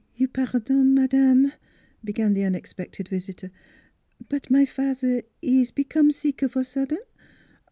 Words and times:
"You 0.21 0.27
pardon, 0.29 0.95
madame" 0.95 1.53
began 2.03 2.33
the 2.33 2.43
unexpected 2.43 3.07
visitor," 3.09 3.51
but 4.31 4.49
my 4.49 4.65
fat'er 4.65 5.21
he 5.43 5.47
ees 5.61 5.69
become 5.69 6.11
sick, 6.11 6.41
of 6.41 6.55
a 6.55 6.63
sudden. 6.63 6.97